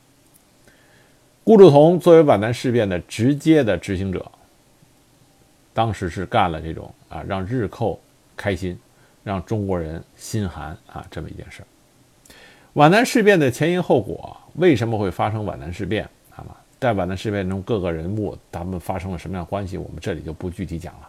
[1.44, 4.30] 顾祝同作为皖南事变的直接的执行者，
[5.72, 8.00] 当时是干了这种啊让日寇
[8.36, 8.78] 开心。
[9.24, 11.06] 让中国人心寒啊！
[11.08, 11.62] 这么一件事，
[12.72, 16.02] 皖南事变的前因后果，为什么会发生皖南事变？
[16.34, 16.44] 啊，
[16.80, 19.78] 在皖南事变中，各个人物他们发生了什么样关系？
[19.78, 21.08] 我们这里就不具体讲了。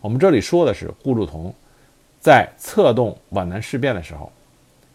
[0.00, 1.54] 我们这里说的是顾祝同
[2.18, 4.32] 在策动皖南事变的时候，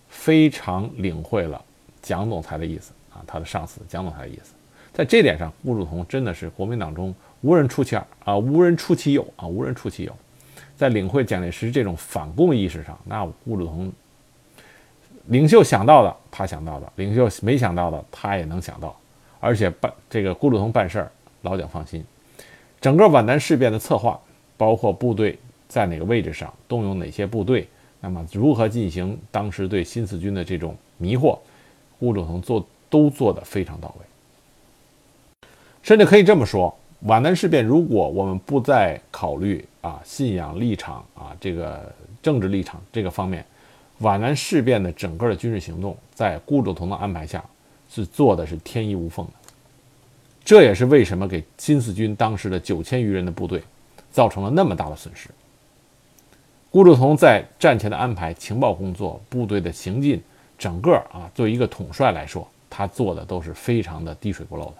[0.09, 1.63] 非常领会了
[2.01, 4.55] 蒋总裁的意思啊，他的上司蒋总裁的意思。
[4.97, 10.11] 在这点上，顾祝同真的是国民党中无人出其二啊，无人出其右啊，无人出其右。
[10.75, 13.93] 在领会蒋介石这种反共意识上，那顾祝同
[15.27, 18.99] 领袖想到的，他想到的；领袖没想到的，他也能想到。
[19.39, 21.11] 而且办这个顾祝同办事儿，
[21.43, 22.03] 老蒋放心。
[22.81, 24.19] 整个皖南事变的策划，
[24.57, 31.37] 包括部队在哪个位置上，动用哪些部队，那么如何进行当时对新四军的这种迷惑，
[31.99, 34.05] 顾祝同做都做得非常到位。
[35.87, 36.77] 甚至可以这么说。
[37.05, 41.89] 皖南事变，如果我们不再考虑啊信仰立场啊这个
[42.21, 43.45] 政治立场这个方面，
[43.99, 47.41] 皖南事变的整个的军事行动，在顾祝同的安排下，
[47.89, 49.31] 是做的是天衣无缝的。
[50.43, 53.63] 这也是为什么给新四军当时的九千余人的部队
[54.11, 55.29] 造成了那么大的损失。
[56.69, 60.21] 顾祝同在战前的安排、情报工作、部队的行进，
[60.57, 64.73] 整个啊，作为一个统帅来说，他做的都是非常的滴水不漏的。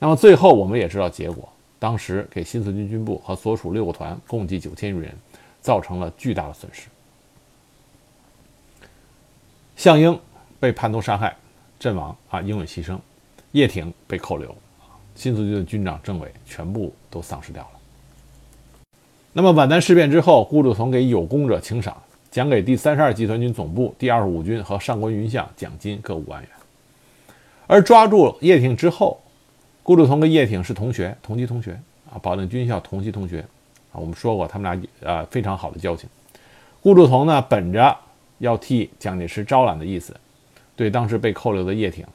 [0.00, 5.14] 那么最后我们也知道结果，当时给新四军军部和所属六个团共计九千余人，
[5.60, 6.88] 造成了巨大的损失。
[9.76, 10.18] 项英
[10.58, 11.36] 被叛徒杀害，
[11.78, 12.98] 阵亡啊，英勇牺牲。
[13.52, 14.54] 叶挺被扣留，
[15.14, 18.90] 新四军的军长、政委全部都丧失掉了。
[19.32, 26.50] 那么皖南事变之后，顾祝同给有功者请赏，奖给第三十二集团军总部、第二十五军和上官云相奖金各五万元。
[27.66, 29.20] 而抓住叶挺之后，
[29.82, 33.40] 顾祝同跟叶挺是同学，同级同学啊，保定军校同级同学
[33.92, 33.94] 啊。
[33.94, 36.08] 我们说过，他们俩呃非常好的交情。
[36.80, 37.96] 顾祝同呢，本着
[38.38, 40.14] 要替蒋介石招揽的意思，
[40.76, 42.06] 对当时被扣留的叶挺。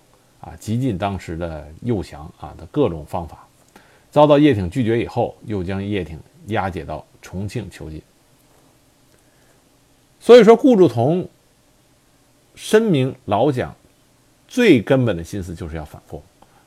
[0.42, 3.48] 啊，极尽当时的诱降啊的各种方法，
[4.12, 8.00] 遭到叶挺拒绝以后，又将叶挺押解到重庆囚禁。
[10.20, 11.28] 所以说，顾祝同
[12.54, 13.76] 深明老蒋
[14.48, 16.22] 最根本的心思就是要反共，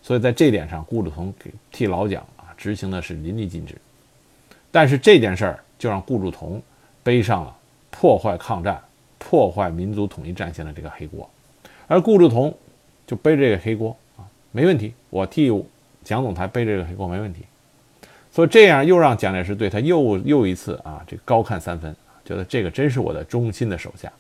[0.09, 3.77] 所以在这点上，顾祝同给替老蒋啊执行的是淋漓尽致。
[4.71, 6.63] 但是这件事儿就让顾祝同
[7.03, 7.55] 背上了
[7.91, 8.83] 破坏抗战、
[9.19, 11.29] 破坏民族统一战线的这个黑锅，
[11.87, 12.57] 而顾祝同。
[13.07, 15.51] 就背这个黑锅啊，没问题，我替
[16.05, 17.43] 蒋总裁背这个黑锅没问题。
[18.31, 21.95] 所以这样又让蒋介石对他又又一次啊，这高看三分，
[22.25, 24.11] 觉得这个真是我的忠心的手下。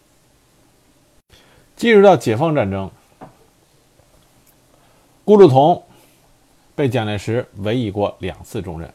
[1.77, 2.90] 进入到解放战争，
[5.28, 5.84] 顾祝同
[6.74, 8.90] 被蒋介石委以过两次重任。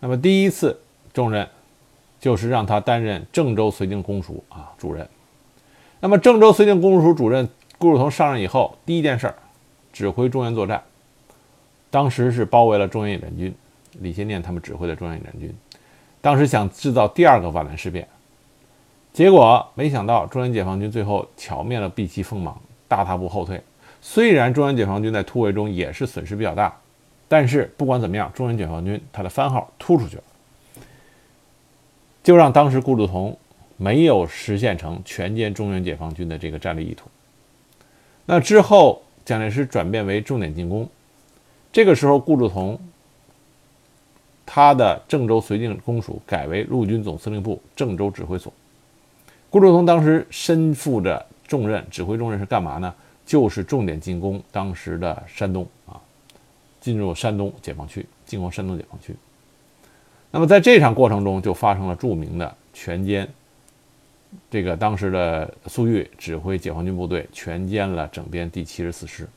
[0.00, 0.80] 那么第一次
[1.12, 1.48] 重任
[2.18, 5.08] 就是让他担任郑州绥靖公署啊主任。
[6.00, 7.48] 那么郑州绥靖公署主任。
[7.78, 9.34] 顾祝同上任以后，第一件事儿，
[9.92, 10.82] 指挥中原作战。
[11.90, 13.54] 当时是包围了中原野战军，
[14.00, 15.54] 李先念他们指挥的中原野战军。
[16.20, 18.06] 当时想制造第二个皖南事变，
[19.12, 23.62] 结果没想到中原解放军最后巧灭了避其锋芒，大踏步后退。
[24.02, 26.74] 虽然中原解放军在突围中也是损失比较大，
[27.28, 30.22] 但是不管怎么样，中原解放军他的番号突出去了，
[32.22, 33.36] 就让当时顾祝同
[33.76, 37.08] 没有实现成全歼中原解放军的这个战略意图。
[38.26, 40.88] 那之后，蒋介石转变为重点进攻。
[41.72, 42.80] 这个时候，顾祝同
[44.44, 48.52] 他的郑州绥靖公署改为陆军总司令部郑州指挥所。
[49.50, 52.94] 顾祝同当时身负着重任，指挥重任是干嘛呢？
[53.30, 55.94] 就是重点进攻当时的山东啊，
[56.80, 59.14] 进入山东解放区，进攻山东解放区。
[60.32, 63.24] 那么在这场过程中，就发生了著名的全歼。
[64.50, 69.28] 这个当时的粟裕指挥解放军部队全歼了整编第七十四师。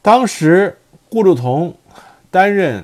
[0.00, 0.78] 当时
[1.10, 1.76] 顾祝同
[2.30, 2.82] 担任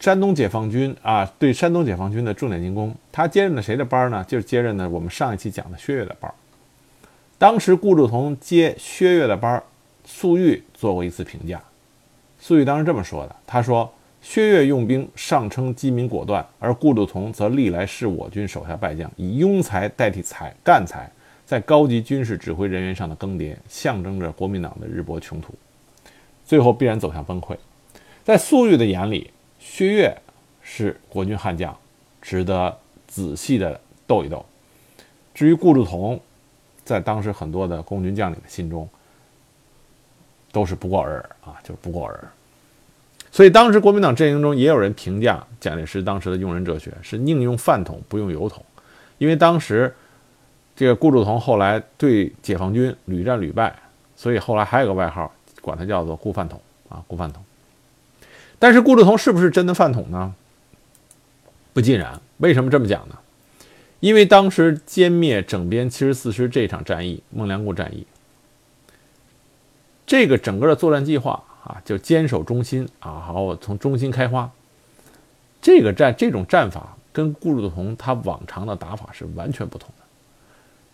[0.00, 4.24] 山东解放军啊，对山东解放军的重点进攻，他接任的谁的班呢？
[4.26, 6.34] 就是接任的我们上一期讲的薛岳的班。
[7.44, 9.62] 当时顾祝同接薛岳的班，
[10.06, 11.62] 粟裕做过一次评价，
[12.38, 13.92] 粟裕当时这么说的，他说。
[14.22, 21.12] 薛岳用兵上称机敏果断，而顾祝同则历来是我军手下败将，以庸才代替才干才，
[21.44, 25.52] 在高级军事指挥人员上的更迭，象征着国民党的日薄穷途，
[26.46, 27.54] 最后必然走向崩溃。
[28.22, 30.16] 在粟裕的眼里，薛岳
[30.62, 31.76] 是国军悍将，
[32.22, 32.74] 值得
[33.06, 34.42] 仔细的斗一斗。
[35.34, 36.18] 至于顾祝同，
[36.84, 38.88] 在当时很多的共军将领的心中，
[40.52, 42.28] 都是不过尔尔啊，就是不过尔尔。
[43.32, 48.64] 所以当时国民党阵营中也有人评价蒋介石当时的用人哲学是宁用饭桶不用油桶，
[49.18, 49.92] 因为当时
[50.76, 53.74] 这个顾祝同后来对解放军屡战屡败，
[54.14, 57.42] 所以后来还有个外号，管他叫做顾饭桶啊，顾饭桶。
[58.58, 60.32] 但是顾祝同是不是真的饭桶呢？
[61.72, 62.20] 不尽然。
[62.38, 63.18] 为什么这么讲呢？
[64.04, 68.06] 因为当时歼灭整编七十四师这场战役——孟良崮战役，
[70.06, 71.42] 这个整个的作战计划。
[71.62, 74.50] 啊，就坚守中心啊，好从中心开花。
[75.62, 80.04] 这个战这种战法跟顾祝同他往常的打法是完全不同的。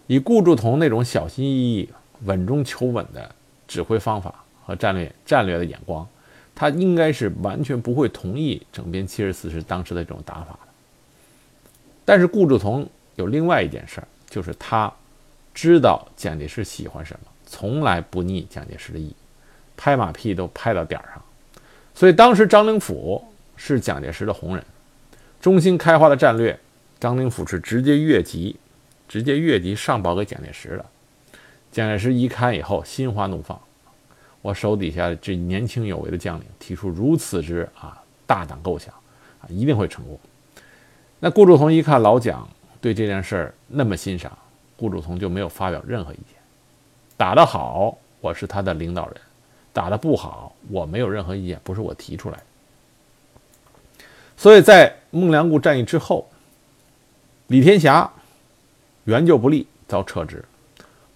[0.07, 1.91] 以顾祝同那种小心翼翼、
[2.23, 3.35] 稳中求稳的
[3.67, 4.33] 指挥方法
[4.65, 6.07] 和战略战略的眼光，
[6.55, 10.69] 他应该是完全不会同意整编七十四师当时的这种打法的。
[12.05, 12.89] 但是顾祝同
[13.21, 14.93] 有另外一件事儿，就是他
[15.53, 19.15] 知道蒋介石喜欢什么，从来不逆蒋介石的意。
[19.77, 21.23] 拍马屁都拍到点儿上，
[21.95, 23.25] 所以当时张灵甫
[23.57, 24.65] 是蒋介石的红人，
[25.41, 26.59] 中心开花的战略，
[26.99, 28.57] 张灵甫是直接越级，
[29.09, 30.85] 直接越级上报给蒋介石的。
[31.73, 33.59] 蒋介石一看以后，心花怒放。
[34.43, 38.93] 我手底下这年轻有为的将领提出如此之啊大胆构想，
[39.41, 40.21] 啊一定会成功。
[41.21, 42.47] 那顾祝同一看老蒋
[42.81, 44.37] 对这件事儿那么欣赏，
[44.77, 46.37] 顾祝同就没有发表任何意见。
[47.17, 49.15] 打得好，我是他的领导人；
[49.73, 52.45] 打得不好，我没有任何意见，不是我提出来的。
[54.37, 56.27] 所以在孟良崮战役之后，
[57.49, 58.11] 李天霞
[59.05, 60.39] 援救不力，遭撤职；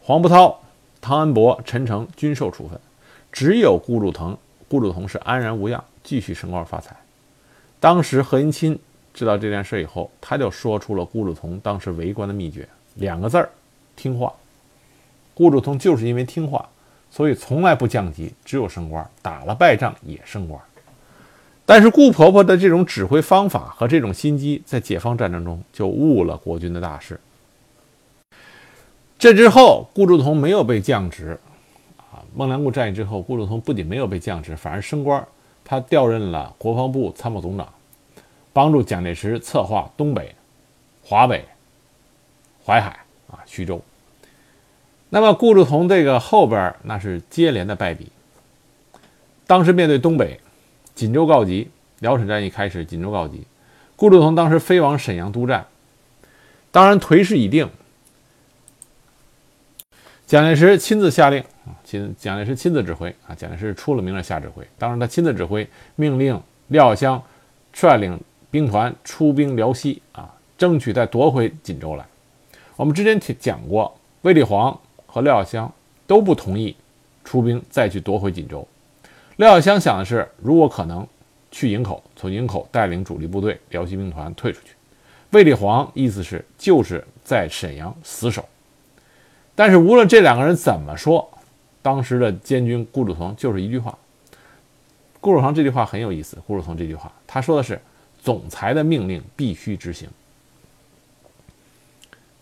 [0.02, 0.60] 黄伯韬、
[1.00, 2.78] 汤恩伯、陈诚均受处分。
[3.32, 6.94] 只有顾祝同，顾祝同是安然无恙，继续升官发财。
[7.80, 8.78] 当时何应钦
[9.14, 13.48] 知道这件事以后，他就说出了顾祝同当时为官的秘诀，两个字儿：
[13.96, 14.30] 听话。
[15.32, 16.68] 顾祝同就是因为听话，
[17.10, 20.60] 所以从来不降级，只有升官，打了败仗也升官。
[21.64, 27.18] 但是顾婆婆的这种指挥方法和这种心机，在解放战争中就误了国军的大事。
[29.18, 31.38] 这之后，顾祝同没有被降职。
[31.98, 35.24] 啊孟良崮战役之后，顾祝同不仅没有被降职，反而升官。
[35.64, 37.66] 他调任了国防部参谋总长，
[38.54, 40.34] 帮助蒋介石策划东北、
[41.02, 41.44] 华北、
[42.64, 43.82] 淮海啊、徐州。
[45.10, 48.10] 那么顾祝同这个后边那是接连的败笔。
[49.46, 50.40] 当时面对东北，
[50.94, 53.44] 锦州告急，辽沈战役开始，锦州告急。
[53.96, 55.66] 顾祝同当时飞往沈阳督战，
[56.70, 57.68] 当然颓势已定。
[60.26, 64.66] 蒋介石亲自下令啊，亲蒋介石亲自指挥啊，蒋介石出了名的下指挥。
[64.78, 67.22] 当然，他亲自指挥，命令廖耀湘
[67.72, 68.18] 率领
[68.54, 72.06] 兵团出兵辽西啊，争取再夺回锦州来。
[72.76, 75.72] 我们之前讲过，卫立煌和廖耀湘
[76.06, 76.76] 都不同意
[77.24, 78.64] 出兵再去夺回锦州。
[79.38, 81.04] 廖耀湘想的是，如果可能，
[81.50, 84.76] 去营口，从营口带领主力部队辽西兵团退出去。
[85.32, 88.48] 卫立煌意思是，就是在沈阳死守。
[89.56, 91.28] 但是无论这两个人怎么说，
[91.82, 93.98] 当时的监军顾祝同就是一句话。
[95.20, 96.38] 顾祝同这句话很有意思。
[96.46, 97.80] 顾祝同这句话，他说的是
[98.24, 100.08] ：“总裁的命令必须执行。”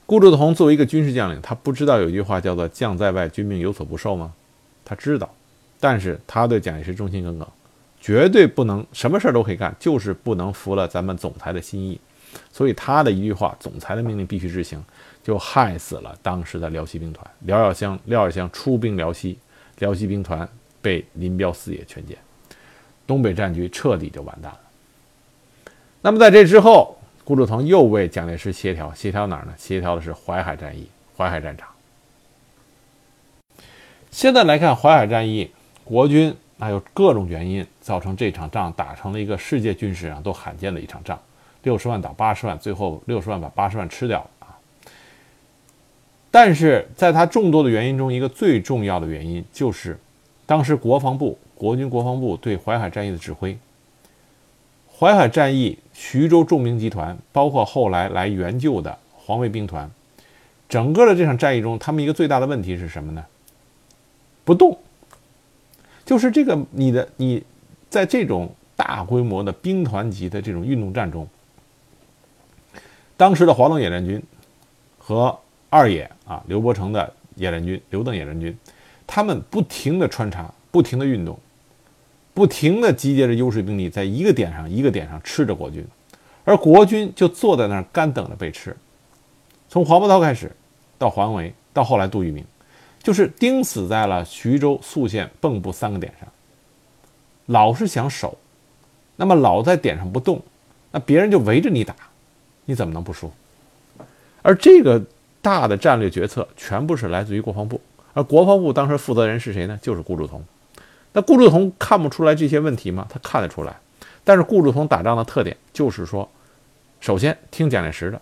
[0.06, 4.32] 顾祝同作为一个军事将领，他不知道有一句话叫做“将在外，军命有所不受”吗？
[4.84, 5.34] 他知道，
[5.80, 7.48] 但是他对蒋介石忠心耿耿，
[8.00, 12.00] 绝对不能什么事都可以干，就是不能服了咱们总裁的心意。
[12.50, 14.82] 所以他的一句话：“总裁的命令必须执行。”
[15.22, 19.38] 就害死了当时的辽西兵团，廖耀湘、廖耀湘出兵辽西，
[19.78, 20.48] 辽西兵团
[20.80, 22.16] 被林彪四野全歼，
[23.06, 24.60] 东北战局彻底就完蛋了。
[26.04, 29.54] 那么在这之后，顾祝同又为蒋介石协调，协调哪儿呢？
[29.56, 31.68] 协调的是淮海战役、淮海战场。
[34.10, 35.48] 现在来看淮海战役，
[35.84, 41.16] 国军那有各种原因造成这场仗打成了一个世界军事上都罕见的一场仗，
[41.62, 44.58] 六十万打八十万，最后六十万把八十万吃掉了啊。
[46.32, 49.96] 但是在他众多的原因中，一个最重要的原因就是，
[50.46, 53.56] 当时国防部国军国防部对淮海战役的指挥。
[55.02, 59.90] 淮海战役，徐州重兵集团，包括后来来援救的黄卫兵团，
[60.68, 63.26] 整个的这场战役中，他们一个最大的问题是什么呢？
[64.44, 64.78] 不动，
[66.04, 67.42] 就是这个你的你，
[67.90, 71.26] 在这种大规模的兵团级的这种运动战中，
[73.16, 74.22] 当时的华东野战军
[74.98, 75.36] 和
[75.68, 78.56] 二野啊，刘伯承的野战军、刘邓野战军，
[79.04, 81.36] 他们不停的穿插，不停的运动，
[82.34, 85.86] 不停地集结着优势兵力，在一个点上一个点上吃着国军，
[86.44, 88.76] 而国军就坐在那儿干等着被吃。
[89.68, 90.50] 从黄伯韬开始，
[90.98, 92.44] 到黄维，到后来杜聿明，
[93.02, 96.28] 就是钉死在了徐州、宿县、蚌埠三个点上，
[97.46, 98.36] 老是想守，
[99.16, 100.40] 那么老在点上不动，
[100.90, 101.94] 那别人就围着你打，
[102.64, 103.30] 你怎么能不输？
[104.42, 105.02] 而这个。
[105.44, 107.80] 大的战略决策全部是来自于国防部，
[108.14, 109.76] 而国防部当时负责人是谁呢？
[109.82, 110.40] 就是顾祝同。
[111.12, 113.06] 那顾祝同看不出来这些问题吗？
[113.10, 113.76] 他看得出来。
[114.24, 116.28] 但是顾祝同打仗的特点就是说，
[117.00, 118.20] 首先听蒋介石的，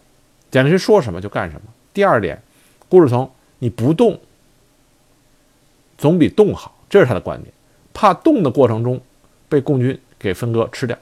[0.50, 1.62] 蒋介石说什么就干什么。
[1.92, 2.42] 第二点，
[2.88, 4.18] 顾祝同你不动，
[5.98, 7.52] 总比动好，这是他的观点。
[7.92, 9.00] 怕动的过程中
[9.48, 10.96] 被共军给分割吃掉，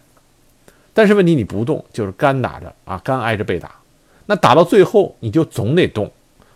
[0.93, 3.71] 但是问题你不动就是干打着啊，干挨着被打。
[4.27, 6.11] 那打到最后，你就总得动，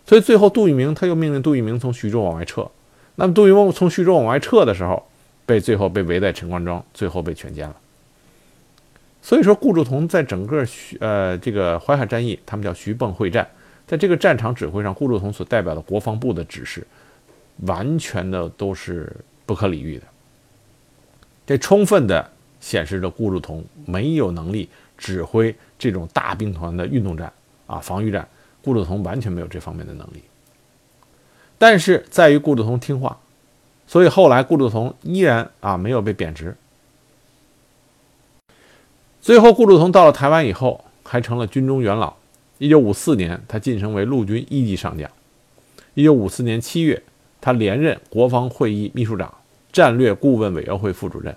[0.05, 2.69] 所以最后杜聿明他又命令杜聿明从徐州往外撤。
[3.15, 5.07] 那么杜聿明从徐州往外撤的时候，
[5.45, 7.75] 被最后被围在陈官庄，最后被全歼了。
[9.21, 13.47] 所以说，顾祝同在整个徐呃这个淮海战役，他们叫徐蚌会战，
[13.87, 16.85] 在这个战场指挥上，顾祝同所代表的国防部的指示，
[17.61, 19.11] 完全的都是
[19.45, 20.03] 不可理喻的。
[21.45, 22.29] 这充分的
[22.59, 27.31] 显示着顾祝同没有能力指挥这种大兵团的运动战。
[27.65, 28.27] 啊，防御战，
[28.61, 30.21] 顾祝同完全没有这方面的能力。
[31.57, 33.17] 但是在于顾祝同听话，
[33.87, 36.55] 所以后来顾祝同依然啊没有被贬值。
[39.21, 42.13] 最后，顾祝同到了台湾以后，还成了军中元老。
[42.57, 45.09] 一九五四年，他晋升为陆军一级上将。
[45.93, 47.01] 一九五四年七月，
[47.39, 49.33] 他连任国防会议秘书长、
[49.71, 51.35] 战略顾问委员会副主任。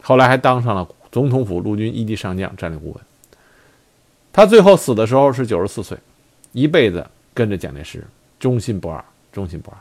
[0.00, 3.00] 后来还当上了总统府陆军一级上将、战略顾问。
[4.32, 5.98] 他最后死的时候是九十四岁，
[6.52, 8.04] 一辈子跟着蒋介石，
[8.38, 9.76] 忠心不二，忠心不二。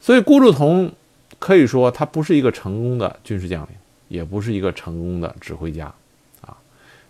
[0.00, 0.92] 所以，顾祝同
[1.38, 3.68] 可以说他不是一个成功的军事将领。
[4.08, 5.86] 也不是一个成功的指挥家，
[6.40, 6.56] 啊，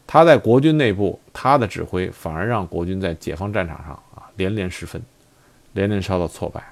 [0.07, 5.01] 他在国军内部，他的指挥反而让国军在解放战场上啊连连失分，
[5.73, 6.63] 连连受到挫败。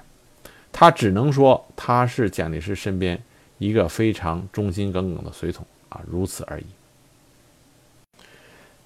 [0.71, 3.19] 他只能说他是蒋介石身边
[3.57, 6.65] 一个非常忠心耿耿的随从啊，如此而已。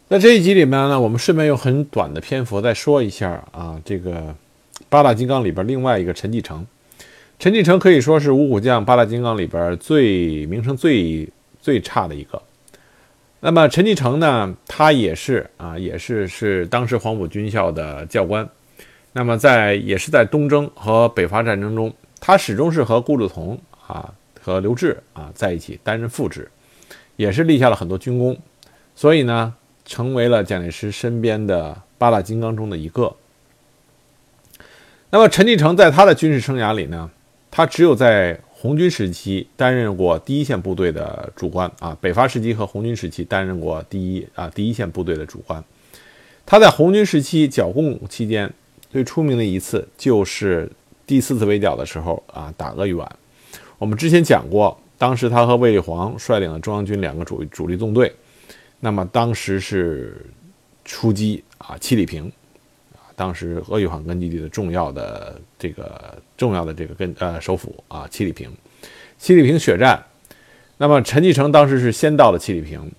[0.08, 4.34] 在这一集里面呢，我们顺便用很短的篇幅再说一下啊，这个
[4.88, 6.66] 八大金刚里边另外一个陈继承。
[7.44, 11.28] 陈继承可以说是五虎将八大金刚里边最名声最
[11.60, 12.42] 最差的一个。
[13.42, 18.48] 那么陈继承呢，他也是啊，也是是当时黄埔军校的教官。
[19.12, 26.50] 那么在也是在东征和北伐战争中，他始终是和顾祝同啊和刘峙啊在一起担任副职，
[27.18, 28.38] 也是立下了很多军功，
[28.96, 33.14] 所以呢，成为了蒋介石身边的八大金刚中的一个。
[35.10, 37.12] 那么陈继承在他的军事生涯里呢？
[37.56, 45.64] 他只有在红军时期担任过第一线部队的主官啊，北伐时期和红军时期担任过第一啊第一线部队的主官。
[46.48, 48.52] 他在红军时期剿共期间
[48.90, 50.68] 最出名的一次就是
[51.06, 53.08] 第四次围剿的时候啊，打鄂豫皖。
[53.78, 58.12] 我们之前讲过，当时他和卫立煌率领了中央军两个主主力纵队，
[58.80, 60.26] 那么当时是
[60.84, 62.32] 出击啊七里坪。
[63.16, 68.50] 当时鄂豫皖根据地的重要的这个重要的这个根呃首府啊七里坪，
[69.18, 70.04] 七里坪血战，
[70.78, 72.92] 那么陈继承当时是先到了七里坪，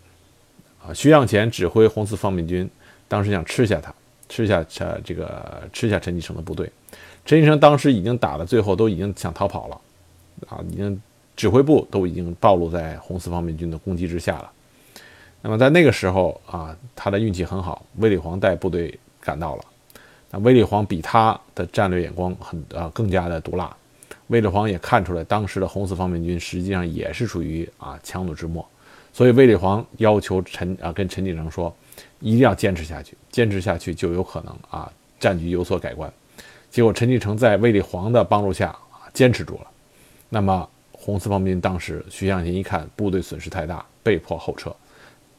[0.80, 2.68] 啊徐向前指挥红四方面军，
[3.08, 3.92] 当时想吃下他，
[4.28, 6.70] 吃下呃这个吃下陈继承的部队，
[7.26, 9.80] 陈继承当时已经打的最后都已经想逃跑了，
[10.48, 11.00] 啊已经
[11.36, 14.52] 指挥部都已经暴露在红四方面军的攻击之下了，
[15.42, 19.64] 那么在那个时候啊他的运气很好，卫立煌带部队赶到了。
[20.42, 23.74] 卫立煌比他的战略眼光很啊更加的毒辣，
[24.28, 28.66] 卫立煌也看出来当时的红四方面军实际上也是处于啊强弩之末，
[29.12, 31.74] 所以卫立煌要求陈啊跟陈继承说，
[32.20, 36.12] 一定要坚持下去，坚持下去就有可能啊战局有所改观。
[36.70, 39.66] 结果陈继承在卫立煌的帮助下啊坚持住了，
[40.28, 44.74] 那么红四方面军当时徐向前一看部队损失太大，被迫后撤，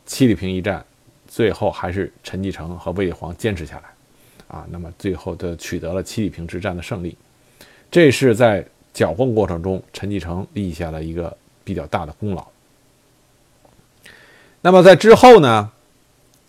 [0.05, 0.85] 七里坪一战，
[1.27, 3.94] 最后还是陈继承和卫立煌坚持下来。
[4.47, 7.17] 啊，那么最后的取得了七里坪之战的胜利，
[7.89, 12.45] 这是在剿共过程中陈继承立下了一个比较大的功劳。
[14.61, 15.71] 那么在之后呢，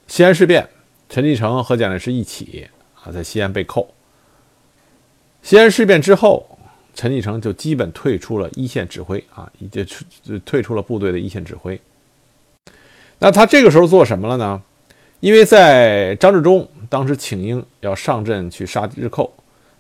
[0.07, 0.69] 西安事变，
[1.09, 2.69] 陈继承和蒋介石一起
[3.03, 3.93] 啊在西安被扣。
[5.43, 6.59] 西安事变之后，
[6.95, 9.87] 陈继承就基本退出了一线指挥啊，已经
[10.45, 11.81] 退出了部队的一线指挥。
[13.19, 14.63] 那他这个时候做什么了呢？
[15.21, 19.33] 因为在张治中当时请缨要上阵去杀日寇，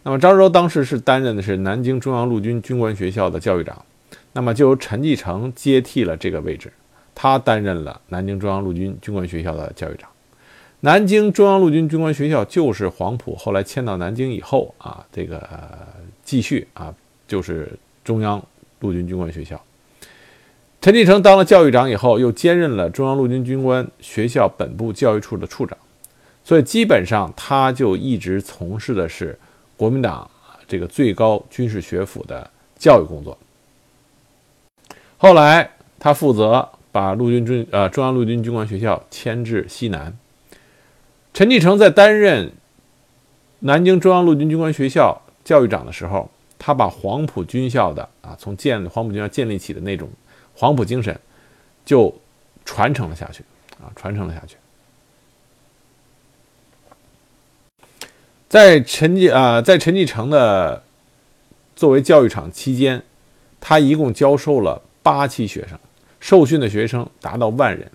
[0.02, 3.84] 那么张治中当时是担任的是南京中央陆军军官学校的教育长，
[4.32, 6.72] 那么就由陈继承接替了这个位置，
[7.14, 10.08] 他担任了南京中央陆军军官学校的教育长。
[10.80, 15.48] 南京中央陆军军官学校就是黄埔后来迁到南京以后啊，这个
[16.22, 16.94] 继续啊
[17.26, 17.72] 就是
[18.04, 18.40] 中央
[18.80, 19.60] 陆军军官学校。
[20.82, 25.76] 陈继承当了教育长以后，又兼任了中央陆军军官学校本部教育处的处长，
[26.46, 29.36] 所以基本上他就一直从事的是
[29.76, 30.30] 国民党
[30.68, 33.36] 这个最高军事学府的教育工作。
[35.18, 35.68] 后来
[35.98, 40.16] 他负责把陆军军呃中央陆军军官学校迁至西南。
[41.34, 42.52] 陈继承在担任
[43.58, 46.30] 南京中央陆军军官学校教育长的时候，
[46.60, 50.08] 他把黄埔军校的啊从建黄埔军校建立起的那种。
[50.54, 51.18] 黄埔精神
[51.84, 52.14] 就
[52.64, 53.42] 传承了下去
[53.82, 54.56] 啊，传承了下去。
[58.48, 60.82] 在陈继啊，在陈继承的
[61.74, 63.02] 作为教育场期间，
[63.60, 65.78] 他一共教授了八期学生，
[66.20, 67.90] 受训的学生达到万人，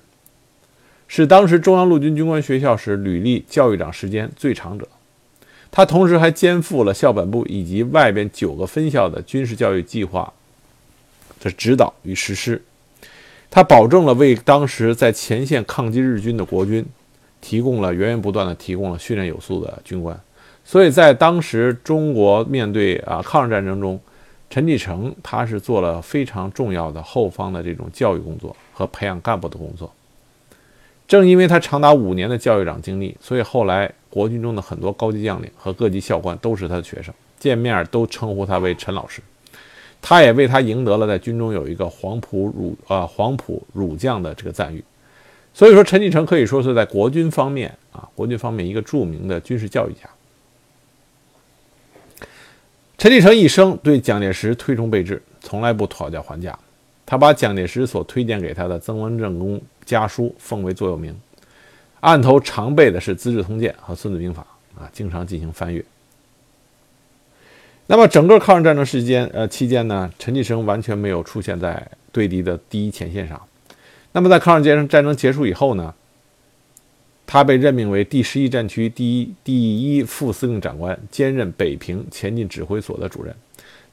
[1.08, 4.88] 是当时中央陆军军官学校时履历教育长时间最长者。
[5.72, 10.34] 他同时还肩负了校本部以及外边九个分校的军事教育计划。
[11.40, 12.62] 的指导与实施，
[13.50, 16.86] 他保证了为当时在前线抗击日军的国军
[17.42, 20.22] 提供了源源不断的提供了训练有素的军官，
[20.64, 24.00] 所以在当时中国面对啊抗日战争中，
[24.50, 29.92] 陈继承他是做了非常重要的后方的这种教育工作和培养干部的工作。
[31.08, 39.22] 正因为他长达五年的教育长经历，所以后来国军中的很多高级将领和各级校官都是他的学生，见面都称呼他为陈老师。
[40.02, 44.82] 他也为他赢得了在军中有一个黄埔儒啊黄埔儒将的这个赞誉。
[45.54, 50.10] 所以说，陈继承可以说是在国军方面啊国军方面一个著名的军事教育家。
[53.02, 56.56] 陈继承一生对蒋介石推崇备至，从来不讨价还价。
[57.04, 61.20] 他把蒋介石所推荐给他的曾文正公家书奉为座右铭，
[62.02, 64.46] 案头常备的是《资治通鉴》和《孙子兵法》
[64.80, 65.84] 啊，经常进行翻阅。
[67.88, 73.42] 那么整个抗日战争时间呃期间呢，陈继承完全没有出现在对敌的第一前线上。
[74.12, 75.92] 那么在抗日战争战争结束以后呢，
[77.32, 83.34] 他被任命为第十一战区第一第一副司令长官，兼任北平前进指挥所的主任。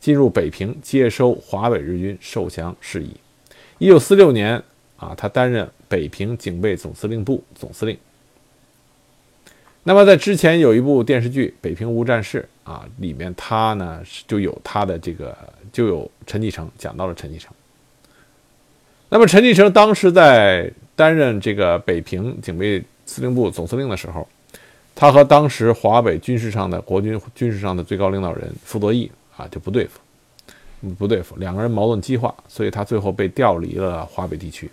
[0.01, 3.15] 进入北平接收华北日军受降事宜。
[3.79, 4.61] 一九四六年
[4.97, 7.97] 啊，他担任北平警备总司令部总司令。
[9.85, 15.39] 那么在之前有一部电视剧《北平无战事》啊，里面他呢就有他的这个
[15.73, 17.55] 就有陈继承讲到了陈继承。
[19.09, 24.29] 那么陈继承当时在担任这个北平警备司令部总司令的时候，
[24.95, 29.11] 他和当时华北军事上的国军军事上的最高领导人傅作义。
[29.39, 30.01] 啊，就不对付，
[30.99, 34.69] 不对付，两个人矛盾激化，所以他最后被调离了华北地区。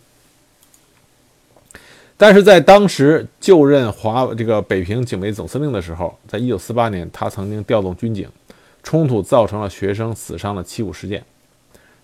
[2.17, 8.27] 但是在当时就任华这个北平警备总司令的时候，在一九四八年，他曾经调动军警，
[8.81, 11.23] 冲突造成了学生死伤的七五事件，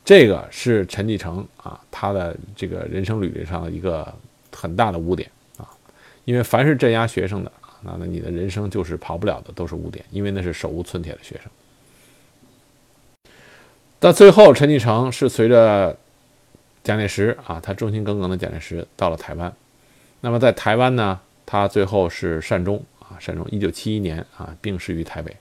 [0.06, 4.14] 这个是陈继承啊他的这个人生履历上的一个
[4.52, 5.28] 很大的污点，
[6.26, 7.52] 因为凡是镇压学生的，
[7.82, 11.52] 那那你的人生就是跑不了的，都是污点，因为那是手无寸铁的学生。
[14.00, 15.96] 到最后，陈继承是随着
[16.84, 19.54] 蒋介石啊，他忠心耿耿的蒋介石到了台湾。
[20.22, 23.46] 那么在台湾呢，他最后是善终啊，善终。
[23.52, 25.36] 一九七一年啊，病逝于台北。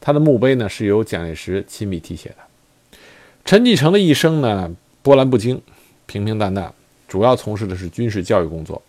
[0.00, 2.98] 他的墓碑呢是由蒋介石亲笔题写的。
[3.44, 5.60] 陈继承的一生呢波澜不惊，
[6.06, 6.72] 平平淡淡，
[7.08, 8.80] 主要从事的是军事教育工作。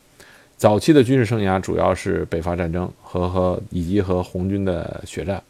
[0.58, 5.42] 早期的军事生涯主要是北伐战争和和以及和红军的血战。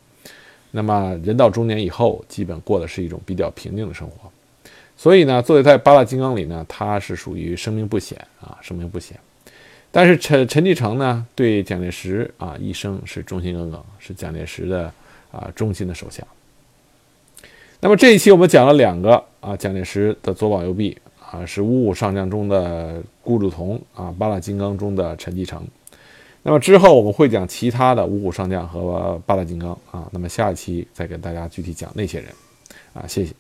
[0.72, 4.30] 那么人到中年以后，基本过的是一种比较平静的生活，
[4.98, 9.18] 所以呢，作为在八大金刚里呢，他是属于生命不显啊，生命不显。
[9.92, 14.92] 但是陈陈继承呢，对蒋介石啊一生是忠心耿耿，是蒋介石的
[15.32, 16.22] 啊忠心的手下。
[17.80, 20.98] 那么这一期我们讲了两个啊蒋介石的左膀右臂
[21.32, 25.62] 啊，是五五上将中的顾祝同啊，八大金刚中的陈继承。
[26.44, 32.30] 那么之后我们会讲其他的五虎上将和八大金刚啊，那么下一期再给大家具体讲那些人，
[32.94, 33.34] 啊，谢谢。